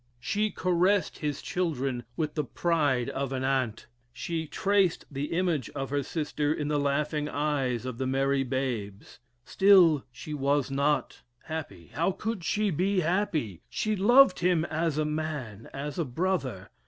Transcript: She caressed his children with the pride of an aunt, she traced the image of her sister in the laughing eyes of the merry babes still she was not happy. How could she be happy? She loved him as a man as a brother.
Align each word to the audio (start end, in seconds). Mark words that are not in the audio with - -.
She 0.19 0.49
caressed 0.49 1.19
his 1.19 1.43
children 1.43 2.05
with 2.17 2.33
the 2.33 2.43
pride 2.43 3.07
of 3.11 3.31
an 3.31 3.43
aunt, 3.43 3.85
she 4.11 4.47
traced 4.47 5.05
the 5.11 5.25
image 5.25 5.69
of 5.75 5.91
her 5.91 6.01
sister 6.01 6.51
in 6.51 6.69
the 6.69 6.79
laughing 6.79 7.29
eyes 7.29 7.85
of 7.85 7.99
the 7.99 8.07
merry 8.07 8.43
babes 8.43 9.19
still 9.45 10.03
she 10.11 10.33
was 10.33 10.71
not 10.71 11.21
happy. 11.43 11.91
How 11.93 12.11
could 12.13 12.43
she 12.43 12.71
be 12.71 13.01
happy? 13.01 13.61
She 13.69 13.95
loved 13.95 14.39
him 14.39 14.65
as 14.65 14.97
a 14.97 15.05
man 15.05 15.69
as 15.71 15.99
a 15.99 16.05
brother. 16.05 16.71